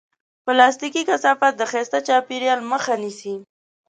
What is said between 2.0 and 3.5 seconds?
چاپېریال مخه نیسي.